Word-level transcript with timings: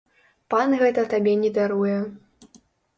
Пан 0.53 0.73
гэта 0.81 1.05
табе 1.13 1.37
не 1.45 1.55
даруе. 1.61 1.97